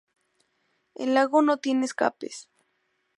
El 0.95 1.13
lago 1.13 1.43
no 1.43 1.57
tiene 1.57 1.85
escapes. 1.85 2.49